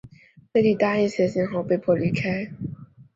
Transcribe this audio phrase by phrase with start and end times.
[0.51, 2.51] 内蒂答应写信后被迫离开。